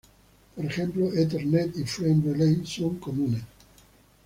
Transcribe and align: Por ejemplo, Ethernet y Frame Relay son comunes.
Por 0.55 0.65
ejemplo, 0.65 1.13
Ethernet 1.13 1.77
y 1.77 1.83
Frame 1.83 2.23
Relay 2.33 2.65
son 2.65 2.95
comunes. 2.97 3.43